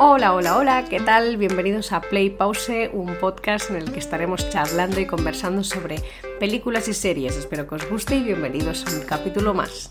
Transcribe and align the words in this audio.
Hola, 0.00 0.32
hola, 0.32 0.56
hola, 0.56 0.84
¿qué 0.84 1.00
tal? 1.00 1.36
Bienvenidos 1.38 1.90
a 1.90 2.00
Play 2.00 2.30
Pause, 2.30 2.88
un 2.92 3.16
podcast 3.16 3.70
en 3.70 3.78
el 3.78 3.90
que 3.90 3.98
estaremos 3.98 4.48
charlando 4.48 5.00
y 5.00 5.06
conversando 5.06 5.64
sobre 5.64 5.96
películas 6.38 6.86
y 6.86 6.94
series. 6.94 7.36
Espero 7.36 7.66
que 7.66 7.74
os 7.74 7.90
guste 7.90 8.14
y 8.14 8.22
bienvenidos 8.22 8.86
a 8.86 8.96
un 8.96 9.04
capítulo 9.04 9.54
más. 9.54 9.88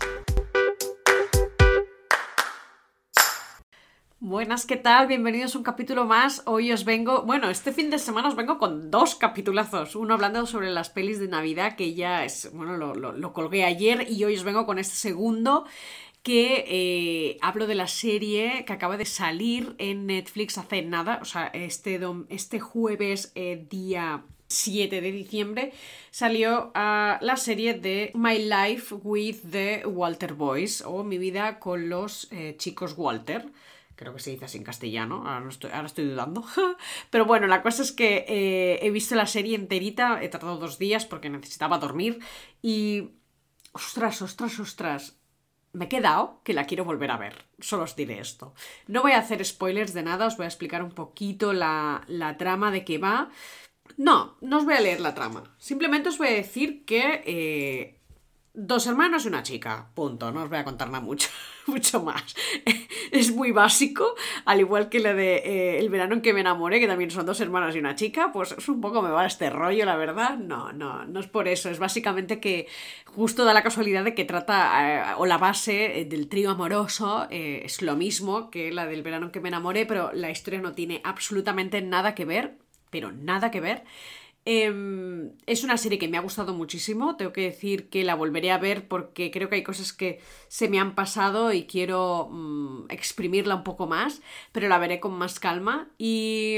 Buenas, 4.18 4.64
¿qué 4.64 4.76
tal? 4.76 5.08
Bienvenidos 5.08 5.54
a 5.54 5.58
un 5.58 5.64
capítulo 5.64 6.06
más. 6.06 6.42
Hoy 6.46 6.72
os 6.72 6.86
vengo, 6.86 7.22
bueno, 7.24 7.50
este 7.50 7.72
fin 7.72 7.90
de 7.90 7.98
semana 7.98 8.28
os 8.28 8.36
vengo 8.36 8.56
con 8.56 8.90
dos 8.90 9.14
capitulazos. 9.14 9.94
Uno 9.94 10.14
hablando 10.14 10.46
sobre 10.46 10.70
las 10.70 10.88
pelis 10.88 11.20
de 11.20 11.28
Navidad, 11.28 11.76
que 11.76 11.94
ya 11.94 12.24
es, 12.24 12.50
bueno, 12.54 12.78
lo, 12.78 12.94
lo 12.94 13.32
colgué 13.34 13.64
ayer 13.64 14.06
y 14.10 14.24
hoy 14.24 14.36
os 14.36 14.42
vengo 14.42 14.64
con 14.64 14.78
este 14.78 14.96
segundo 14.96 15.66
que 16.22 16.64
eh, 16.68 17.38
hablo 17.40 17.66
de 17.66 17.74
la 17.74 17.86
serie 17.86 18.64
que 18.64 18.72
acaba 18.72 18.96
de 18.96 19.04
salir 19.04 19.74
en 19.78 20.06
Netflix 20.06 20.58
hace 20.58 20.82
nada, 20.82 21.18
o 21.22 21.24
sea, 21.24 21.46
este, 21.48 22.00
este 22.28 22.60
jueves 22.60 23.32
eh, 23.34 23.66
día 23.68 24.24
7 24.48 25.00
de 25.00 25.12
diciembre 25.12 25.72
salió 26.10 26.70
ah, 26.74 27.18
la 27.20 27.36
serie 27.36 27.74
de 27.74 28.12
My 28.14 28.38
Life 28.38 28.94
with 28.94 29.36
the 29.50 29.86
Walter 29.86 30.34
Boys 30.34 30.82
o 30.82 31.04
Mi 31.04 31.18
vida 31.18 31.58
con 31.58 31.88
los 31.88 32.28
eh, 32.32 32.56
chicos 32.58 32.94
Walter. 32.96 33.50
Creo 33.94 34.14
que 34.14 34.20
se 34.20 34.30
dice 34.30 34.44
así 34.44 34.58
en 34.58 34.64
castellano, 34.64 35.24
ahora, 35.26 35.48
estoy, 35.48 35.72
ahora 35.72 35.86
estoy, 35.86 36.04
dudando. 36.04 36.44
Pero 37.10 37.24
bueno, 37.24 37.48
la 37.48 37.62
cosa 37.62 37.82
es 37.82 37.90
que 37.90 38.78
he 38.80 38.90
visto 38.90 39.16
la 39.16 39.26
serie 39.26 39.56
enterita, 39.56 40.22
he 40.22 40.28
tardado 40.28 40.56
dos 40.56 40.78
días 40.78 41.04
porque 41.04 41.30
necesitaba 41.30 41.78
dormir 41.78 42.20
y... 42.62 43.10
Ostras, 43.72 44.22
ostras, 44.22 44.58
ostras 44.58 45.18
me 45.72 45.86
he 45.86 45.88
quedado 45.88 46.40
que 46.44 46.54
la 46.54 46.64
quiero 46.64 46.84
volver 46.84 47.10
a 47.10 47.16
ver. 47.16 47.44
Solo 47.60 47.84
os 47.84 47.96
diré 47.96 48.20
esto. 48.20 48.54
No 48.86 49.02
voy 49.02 49.12
a 49.12 49.18
hacer 49.18 49.44
spoilers 49.44 49.94
de 49.94 50.02
nada, 50.02 50.26
os 50.26 50.36
voy 50.36 50.44
a 50.44 50.48
explicar 50.48 50.82
un 50.82 50.92
poquito 50.92 51.52
la, 51.52 52.02
la 52.06 52.36
trama 52.36 52.70
de 52.70 52.84
qué 52.84 52.98
va. 52.98 53.30
No, 53.96 54.36
no 54.40 54.58
os 54.58 54.64
voy 54.64 54.74
a 54.74 54.80
leer 54.80 55.00
la 55.00 55.14
trama. 55.14 55.54
Simplemente 55.58 56.08
os 56.08 56.18
voy 56.18 56.28
a 56.28 56.32
decir 56.32 56.84
que 56.84 57.22
eh, 57.26 57.97
Dos 58.60 58.88
hermanos 58.88 59.24
y 59.24 59.28
una 59.28 59.44
chica, 59.44 59.86
punto. 59.94 60.32
No 60.32 60.42
os 60.42 60.48
voy 60.48 60.58
a 60.58 60.64
contar 60.64 60.88
nada 60.88 61.00
mucho, 61.00 61.28
mucho 61.66 62.02
más. 62.02 62.34
Es 63.12 63.32
muy 63.32 63.52
básico, 63.52 64.16
al 64.44 64.58
igual 64.58 64.88
que 64.88 64.98
la 64.98 65.14
de 65.14 65.36
eh, 65.36 65.78
El 65.78 65.88
verano 65.88 66.14
en 66.14 66.22
que 66.22 66.34
me 66.34 66.40
enamoré, 66.40 66.80
que 66.80 66.88
también 66.88 67.10
son 67.12 67.24
dos 67.24 67.40
hermanos 67.40 67.74
y 67.74 67.78
una 67.78 67.94
chica, 67.94 68.32
pues 68.32 68.52
es 68.52 68.68
un 68.68 68.80
poco 68.80 69.00
me 69.00 69.10
va 69.10 69.26
este 69.26 69.48
rollo, 69.48 69.86
la 69.86 69.96
verdad. 69.96 70.36
No, 70.36 70.72
no, 70.72 71.04
no 71.04 71.20
es 71.20 71.28
por 71.28 71.46
eso. 71.46 71.70
Es 71.70 71.78
básicamente 71.78 72.40
que 72.40 72.66
justo 73.06 73.44
da 73.44 73.54
la 73.54 73.62
casualidad 73.62 74.02
de 74.02 74.14
que 74.14 74.24
trata, 74.24 75.12
eh, 75.12 75.14
o 75.18 75.24
la 75.24 75.38
base 75.38 76.06
del 76.10 76.28
trío 76.28 76.50
amoroso 76.50 77.28
eh, 77.30 77.62
es 77.64 77.80
lo 77.80 77.94
mismo 77.94 78.50
que 78.50 78.72
la 78.72 78.86
del 78.86 79.04
verano 79.04 79.26
en 79.26 79.32
que 79.32 79.40
me 79.40 79.50
enamoré, 79.50 79.86
pero 79.86 80.10
la 80.12 80.30
historia 80.30 80.60
no 80.60 80.72
tiene 80.72 81.00
absolutamente 81.04 81.80
nada 81.80 82.16
que 82.16 82.24
ver, 82.24 82.58
pero 82.90 83.12
nada 83.12 83.52
que 83.52 83.60
ver 83.60 83.84
Em, 84.50 85.32
es 85.44 85.62
una 85.62 85.76
serie 85.76 85.98
que 85.98 86.08
me 86.08 86.16
ha 86.16 86.22
gustado 86.22 86.54
muchísimo, 86.54 87.16
tengo 87.16 87.34
que 87.34 87.42
decir 87.42 87.90
que 87.90 88.02
la 88.02 88.14
volveré 88.14 88.50
a 88.50 88.56
ver 88.56 88.88
porque 88.88 89.30
creo 89.30 89.50
que 89.50 89.56
hay 89.56 89.62
cosas 89.62 89.92
que 89.92 90.22
se 90.48 90.70
me 90.70 90.80
han 90.80 90.94
pasado 90.94 91.52
y 91.52 91.66
quiero 91.66 92.30
mm, 92.30 92.86
exprimirla 92.88 93.56
un 93.56 93.62
poco 93.62 93.86
más, 93.86 94.22
pero 94.52 94.68
la 94.68 94.78
veré 94.78 95.00
con 95.00 95.12
más 95.12 95.38
calma. 95.38 95.90
Y 95.98 96.56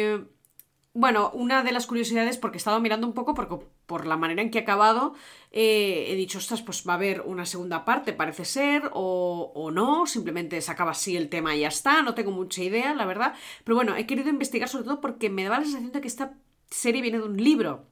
bueno, 0.95 1.33
una 1.35 1.65
de 1.65 1.73
las 1.73 1.89
curiosidades, 1.89 2.39
porque 2.39 2.59
he 2.59 2.63
estado 2.63 2.81
mirando 2.81 3.09
un 3.09 3.13
poco 3.13 3.35
porque, 3.35 3.57
por 3.87 4.07
la 4.07 4.17
manera 4.17 4.43
en 4.43 4.53
que 4.53 4.61
ha 4.61 4.63
acabado, 4.63 5.15
eh, 5.51 6.07
he 6.11 6.15
dicho, 6.15 6.39
ostras, 6.39 6.63
pues 6.63 6.85
va 6.89 6.93
a 6.93 6.97
haber 6.97 7.23
una 7.23 7.45
segunda 7.45 7.85
parte, 7.85 8.13
parece 8.13 8.45
ser, 8.45 8.89
o, 8.93 9.71
no, 9.73 10.07
simplemente 10.07 10.61
se 10.61 10.71
acaba 10.71 10.93
así 10.93 11.17
el 11.17 11.29
tema 11.29 11.57
y 11.57 11.63
ya 11.63 11.69
está, 11.69 12.03
no 12.03 12.15
tengo 12.15 12.31
mucha 12.31 12.63
idea, 12.63 12.95
la 12.95 13.05
verdad. 13.05 13.35
Pero 13.65 13.75
bueno, 13.75 13.97
he 13.97 14.07
querido 14.07 14.29
investigar 14.29 14.69
sobre 14.69 14.85
todo 14.85 15.01
porque 15.01 15.29
me 15.29 15.43
daba 15.43 15.59
la 15.59 15.65
sensación 15.65 15.91
de 15.91 16.01
que 16.01 16.09
esta 16.09 16.35
serie 16.71 17.03
viene 17.03 17.19
de 17.19 17.25
un 17.25 17.37
libro. 17.37 17.87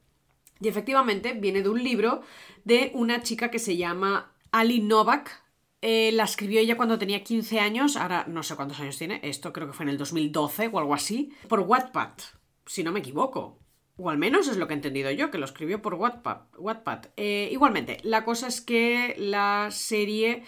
Y 0.59 0.67
efectivamente 0.67 1.33
viene 1.33 1.61
de 1.61 1.69
un 1.69 1.83
libro 1.83 2.21
de 2.65 2.91
una 2.93 3.21
chica 3.21 3.49
que 3.49 3.59
se 3.59 3.77
llama 3.77 4.33
Ali 4.51 4.81
Novak. 4.81 5.43
Eh, 5.81 6.11
la 6.11 6.23
escribió 6.25 6.59
ella 6.59 6.75
cuando 6.75 6.99
tenía 6.99 7.23
15 7.23 7.59
años, 7.59 7.95
ahora 7.95 8.25
no 8.27 8.43
sé 8.43 8.55
cuántos 8.57 8.81
años 8.81 8.97
tiene, 8.97 9.21
esto 9.23 9.53
creo 9.53 9.67
que 9.67 9.73
fue 9.73 9.85
en 9.85 9.91
el 9.91 9.97
2012 9.97 10.69
o 10.73 10.79
algo 10.79 10.93
así, 10.93 11.31
por 11.47 11.61
Wattpad, 11.61 12.11
si 12.65 12.83
no 12.83 12.91
me 12.91 12.99
equivoco. 12.99 13.59
O 13.95 14.09
al 14.09 14.17
menos 14.17 14.49
es 14.49 14.57
lo 14.57 14.67
que 14.67 14.73
he 14.73 14.75
entendido 14.75 15.09
yo, 15.11 15.31
que 15.31 15.37
lo 15.37 15.45
escribió 15.45 15.81
por 15.81 15.93
Wattpad. 15.93 16.41
Wattpad. 16.57 17.05
Eh, 17.15 17.49
igualmente, 17.51 17.97
la 18.03 18.25
cosa 18.25 18.47
es 18.47 18.59
que 18.59 19.15
la 19.17 19.69
serie 19.71 20.43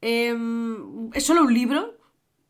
em, 0.00 1.10
es 1.12 1.24
solo 1.24 1.42
un 1.42 1.54
libro, 1.54 1.96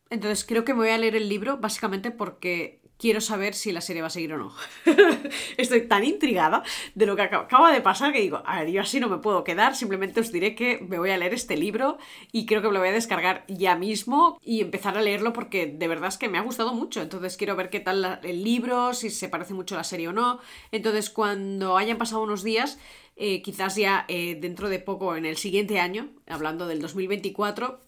entonces 0.08 0.46
creo 0.46 0.64
que 0.64 0.72
me 0.72 0.80
voy 0.80 0.90
a 0.90 0.98
leer 0.98 1.16
el 1.16 1.28
libro 1.28 1.58
básicamente 1.58 2.10
porque 2.10 2.80
quiero 2.98 3.20
saber 3.20 3.54
si 3.54 3.72
la 3.72 3.80
serie 3.80 4.02
va 4.02 4.08
a 4.08 4.10
seguir 4.10 4.32
o 4.32 4.38
no. 4.38 4.52
Estoy 5.56 5.86
tan 5.86 6.04
intrigada 6.04 6.62
de 6.94 7.06
lo 7.06 7.16
que 7.16 7.22
acaba 7.22 7.72
de 7.72 7.80
pasar 7.80 8.12
que 8.12 8.20
digo, 8.20 8.42
a 8.44 8.60
ver, 8.60 8.70
yo 8.70 8.82
así 8.82 9.00
no 9.00 9.08
me 9.08 9.18
puedo 9.18 9.44
quedar, 9.44 9.74
simplemente 9.76 10.20
os 10.20 10.32
diré 10.32 10.54
que 10.54 10.78
me 10.86 10.98
voy 10.98 11.10
a 11.10 11.16
leer 11.16 11.32
este 11.32 11.56
libro 11.56 11.98
y 12.32 12.44
creo 12.44 12.60
que 12.60 12.68
me 12.68 12.74
lo 12.74 12.80
voy 12.80 12.88
a 12.88 12.92
descargar 12.92 13.44
ya 13.48 13.76
mismo 13.76 14.38
y 14.42 14.60
empezar 14.60 14.98
a 14.98 15.02
leerlo 15.02 15.32
porque 15.32 15.66
de 15.66 15.88
verdad 15.88 16.08
es 16.08 16.18
que 16.18 16.28
me 16.28 16.38
ha 16.38 16.42
gustado 16.42 16.74
mucho, 16.74 17.00
entonces 17.00 17.36
quiero 17.36 17.56
ver 17.56 17.70
qué 17.70 17.80
tal 17.80 18.20
el 18.22 18.44
libro, 18.44 18.92
si 18.94 19.10
se 19.10 19.28
parece 19.28 19.54
mucho 19.54 19.76
a 19.76 19.78
la 19.78 19.84
serie 19.84 20.08
o 20.08 20.12
no, 20.12 20.40
entonces 20.72 21.10
cuando 21.10 21.76
hayan 21.76 21.98
pasado 21.98 22.22
unos 22.22 22.42
días, 22.42 22.78
eh, 23.16 23.42
quizás 23.42 23.76
ya 23.76 24.04
eh, 24.08 24.36
dentro 24.40 24.68
de 24.68 24.78
poco, 24.78 25.16
en 25.16 25.24
el 25.24 25.36
siguiente 25.36 25.80
año, 25.80 26.10
hablando 26.26 26.66
del 26.66 26.80
2024, 26.80 27.80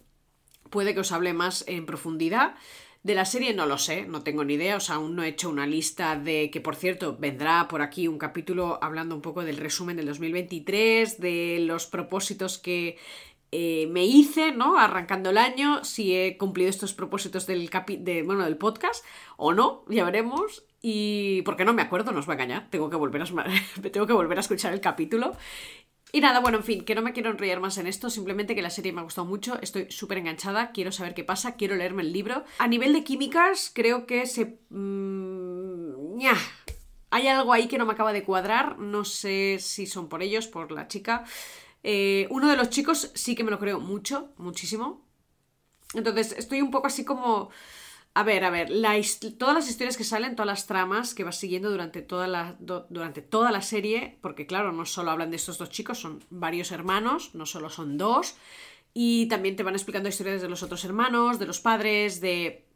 puede 0.70 0.94
que 0.94 1.00
os 1.00 1.12
hable 1.12 1.32
más 1.34 1.64
en 1.66 1.86
profundidad. 1.86 2.54
De 3.02 3.14
la 3.14 3.24
serie 3.24 3.54
no 3.54 3.64
lo 3.64 3.78
sé, 3.78 4.04
no 4.04 4.22
tengo 4.22 4.44
ni 4.44 4.54
idea, 4.54 4.76
o 4.76 4.80
sea, 4.80 4.96
aún 4.96 5.16
no 5.16 5.22
he 5.22 5.28
hecho 5.28 5.48
una 5.48 5.66
lista 5.66 6.16
de 6.16 6.50
que, 6.50 6.60
por 6.60 6.76
cierto, 6.76 7.16
vendrá 7.18 7.66
por 7.66 7.80
aquí 7.80 8.06
un 8.06 8.18
capítulo 8.18 8.78
hablando 8.82 9.14
un 9.14 9.22
poco 9.22 9.42
del 9.42 9.56
resumen 9.56 9.96
del 9.96 10.04
2023, 10.04 11.18
de 11.18 11.60
los 11.60 11.86
propósitos 11.86 12.58
que 12.58 12.98
eh, 13.52 13.88
me 13.90 14.04
hice, 14.04 14.52
¿no? 14.52 14.78
Arrancando 14.78 15.30
el 15.30 15.38
año, 15.38 15.82
si 15.82 16.14
he 16.14 16.36
cumplido 16.36 16.68
estos 16.68 16.92
propósitos 16.92 17.46
del, 17.46 17.70
de, 17.70 18.22
bueno, 18.22 18.44
del 18.44 18.58
podcast 18.58 19.02
o 19.38 19.54
no, 19.54 19.82
ya 19.88 20.04
veremos. 20.04 20.64
Y 20.82 21.42
porque 21.42 21.64
no 21.64 21.72
me 21.72 21.82
acuerdo, 21.82 22.12
no 22.12 22.20
os 22.20 22.26
voy 22.26 22.34
a 22.34 22.36
engañar, 22.36 22.68
tengo 22.70 22.90
que 22.90 22.96
volver 22.96 23.22
a, 23.22 23.26
tengo 23.92 24.06
que 24.06 24.12
volver 24.12 24.36
a 24.36 24.42
escuchar 24.42 24.74
el 24.74 24.80
capítulo. 24.80 25.32
Y 26.12 26.20
nada, 26.20 26.40
bueno, 26.40 26.58
en 26.58 26.64
fin, 26.64 26.84
que 26.84 26.94
no 26.94 27.02
me 27.02 27.12
quiero 27.12 27.30
enrollar 27.30 27.60
más 27.60 27.78
en 27.78 27.86
esto, 27.86 28.10
simplemente 28.10 28.54
que 28.54 28.62
la 28.62 28.70
serie 28.70 28.92
me 28.92 29.00
ha 29.00 29.04
gustado 29.04 29.26
mucho, 29.26 29.60
estoy 29.60 29.90
súper 29.90 30.18
enganchada, 30.18 30.72
quiero 30.72 30.90
saber 30.90 31.14
qué 31.14 31.24
pasa, 31.24 31.54
quiero 31.54 31.76
leerme 31.76 32.02
el 32.02 32.12
libro. 32.12 32.44
A 32.58 32.66
nivel 32.66 32.92
de 32.92 33.04
químicas, 33.04 33.70
creo 33.72 34.06
que 34.06 34.26
se... 34.26 34.58
Mmm, 34.70 35.70
hay 37.12 37.26
algo 37.26 37.52
ahí 37.52 37.66
que 37.66 37.78
no 37.78 37.86
me 37.86 37.92
acaba 37.92 38.12
de 38.12 38.22
cuadrar, 38.22 38.78
no 38.78 39.04
sé 39.04 39.58
si 39.60 39.86
son 39.86 40.08
por 40.08 40.22
ellos, 40.22 40.46
por 40.46 40.70
la 40.70 40.86
chica. 40.86 41.24
Eh, 41.82 42.26
uno 42.30 42.48
de 42.48 42.56
los 42.56 42.70
chicos 42.70 43.10
sí 43.14 43.34
que 43.34 43.42
me 43.42 43.50
lo 43.50 43.58
creo 43.58 43.80
mucho, 43.80 44.32
muchísimo. 44.36 45.04
Entonces, 45.94 46.34
estoy 46.38 46.60
un 46.62 46.70
poco 46.70 46.86
así 46.86 47.04
como... 47.04 47.50
A 48.12 48.24
ver, 48.24 48.42
a 48.44 48.50
ver, 48.50 48.70
todas 49.38 49.54
las 49.54 49.68
historias 49.68 49.96
que 49.96 50.02
salen, 50.02 50.34
todas 50.34 50.46
las 50.46 50.66
tramas 50.66 51.14
que 51.14 51.22
vas 51.22 51.36
siguiendo 51.36 51.70
durante 51.70 52.02
toda, 52.02 52.26
la, 52.26 52.56
durante 52.58 53.22
toda 53.22 53.52
la 53.52 53.62
serie, 53.62 54.18
porque 54.20 54.46
claro, 54.46 54.72
no 54.72 54.84
solo 54.84 55.12
hablan 55.12 55.30
de 55.30 55.36
estos 55.36 55.58
dos 55.58 55.70
chicos, 55.70 56.00
son 56.00 56.24
varios 56.28 56.72
hermanos, 56.72 57.30
no 57.34 57.46
solo 57.46 57.70
son 57.70 57.98
dos, 57.98 58.34
y 58.92 59.26
también 59.28 59.54
te 59.54 59.62
van 59.62 59.74
explicando 59.74 60.08
historias 60.08 60.42
de 60.42 60.48
los 60.48 60.64
otros 60.64 60.84
hermanos, 60.84 61.38
de 61.38 61.46
los 61.46 61.60
padres, 61.60 62.20
de 62.20 62.66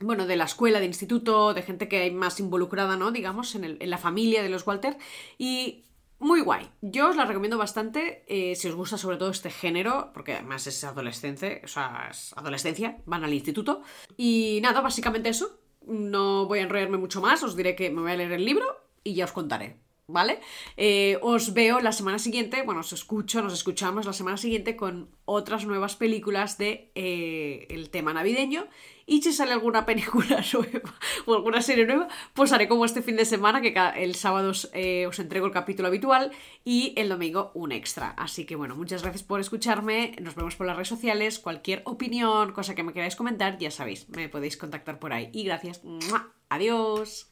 bueno, 0.00 0.26
de 0.26 0.36
la 0.36 0.44
escuela, 0.44 0.80
de 0.80 0.86
instituto, 0.86 1.52
de 1.52 1.62
gente 1.62 1.88
que 1.88 1.98
hay 1.98 2.10
más 2.10 2.40
involucrada, 2.40 2.96
¿no? 2.96 3.10
Digamos, 3.10 3.54
en, 3.54 3.64
el, 3.64 3.76
en 3.80 3.90
la 3.90 3.98
familia 3.98 4.42
de 4.42 4.48
los 4.48 4.66
Walter. 4.66 4.96
Y 5.36 5.84
muy 6.20 6.42
guay. 6.42 6.70
Yo 6.82 7.08
os 7.08 7.16
la 7.16 7.24
recomiendo 7.24 7.58
bastante 7.58 8.24
eh, 8.28 8.54
si 8.54 8.68
os 8.68 8.74
gusta 8.74 8.96
sobre 8.96 9.16
todo 9.16 9.30
este 9.30 9.50
género, 9.50 10.10
porque 10.14 10.34
además 10.34 10.66
es 10.66 10.84
adolescencia, 10.84 11.60
o 11.64 11.68
sea, 11.68 12.08
es 12.10 12.32
adolescencia, 12.36 12.98
van 13.06 13.24
al 13.24 13.34
instituto. 13.34 13.82
Y 14.16 14.60
nada, 14.62 14.80
básicamente 14.80 15.30
eso. 15.30 15.58
No 15.86 16.46
voy 16.46 16.60
a 16.60 16.62
enrollarme 16.62 16.98
mucho 16.98 17.20
más, 17.20 17.42
os 17.42 17.56
diré 17.56 17.74
que 17.74 17.90
me 17.90 18.02
voy 18.02 18.12
a 18.12 18.16
leer 18.16 18.32
el 18.32 18.44
libro 18.44 18.66
y 19.02 19.14
ya 19.14 19.24
os 19.24 19.32
contaré. 19.32 19.80
¿Vale? 20.12 20.40
Eh, 20.76 21.18
os 21.22 21.54
veo 21.54 21.80
la 21.80 21.92
semana 21.92 22.18
siguiente, 22.18 22.62
bueno, 22.62 22.80
os 22.80 22.92
escucho, 22.92 23.42
nos 23.42 23.52
escuchamos 23.52 24.06
la 24.06 24.12
semana 24.12 24.36
siguiente 24.36 24.76
con 24.76 25.08
otras 25.24 25.64
nuevas 25.66 25.94
películas 25.96 26.58
de 26.58 26.90
eh, 26.94 27.66
el 27.70 27.90
tema 27.90 28.12
navideño 28.12 28.66
y 29.10 29.22
si 29.22 29.32
sale 29.32 29.52
alguna 29.52 29.86
película 29.86 30.42
nueva 30.52 30.94
o 31.26 31.34
alguna 31.34 31.62
serie 31.62 31.84
nueva, 31.84 32.06
pues 32.32 32.52
haré 32.52 32.68
como 32.68 32.84
este 32.84 33.02
fin 33.02 33.16
de 33.16 33.24
semana, 33.24 33.60
que 33.60 33.74
el 33.96 34.14
sábado 34.14 34.52
eh, 34.72 35.06
os 35.06 35.18
entrego 35.18 35.46
el 35.46 35.52
capítulo 35.52 35.88
habitual 35.88 36.30
y 36.64 36.94
el 36.96 37.08
domingo 37.08 37.50
un 37.54 37.72
extra. 37.72 38.10
Así 38.10 38.46
que 38.46 38.54
bueno, 38.56 38.76
muchas 38.76 39.02
gracias 39.02 39.24
por 39.24 39.40
escucharme, 39.40 40.14
nos 40.20 40.36
vemos 40.36 40.54
por 40.54 40.66
las 40.66 40.76
redes 40.76 40.88
sociales, 40.88 41.40
cualquier 41.40 41.82
opinión, 41.86 42.52
cosa 42.52 42.74
que 42.74 42.84
me 42.84 42.92
queráis 42.92 43.16
comentar, 43.16 43.58
ya 43.58 43.70
sabéis, 43.70 44.08
me 44.10 44.28
podéis 44.28 44.56
contactar 44.56 44.98
por 44.98 45.12
ahí. 45.12 45.28
Y 45.32 45.44
gracias, 45.44 45.82
adiós. 46.48 47.30